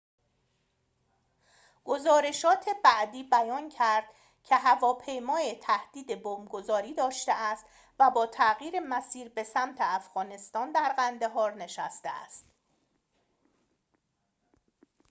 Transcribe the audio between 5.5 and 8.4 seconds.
تهدید بمب‌گذاری داشته است و با